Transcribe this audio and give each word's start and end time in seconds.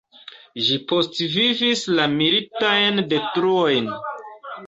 Ĝi 0.67 0.77
postvivis 0.91 1.83
la 1.99 2.07
militajn 2.15 3.05
detruojn. 3.13 3.93